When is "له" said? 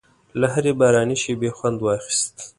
0.39-0.47